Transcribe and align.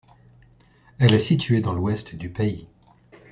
Elle 0.97 1.13
est 1.13 1.19
située 1.19 1.61
dans 1.61 1.73
l'ouest 1.73 2.15
du 2.15 2.31
pays. 2.31 2.67